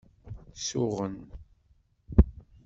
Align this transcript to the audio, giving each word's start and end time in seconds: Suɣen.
Suɣen. 0.67 1.17